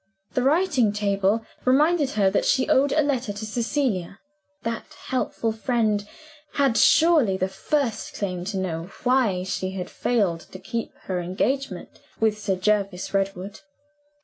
[0.33, 4.17] The writing table reminded her that she owed a letter to Cecilia.
[4.63, 6.07] That helpful friend
[6.53, 11.99] had surely the first claim to know why she had failed to keep her engagement
[12.19, 13.59] with Sir Jervis Redwood.